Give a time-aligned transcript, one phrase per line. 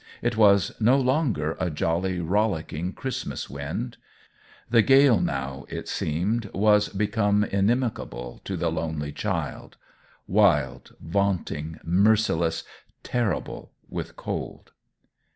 [0.23, 3.97] It was no longer a jolly, rollicking Christmas wind.
[4.67, 9.77] The gale, now, it seemed, was become inimical to the lonely child:
[10.25, 12.63] wild, vaunting, merciless,
[13.03, 14.71] terrible with cold.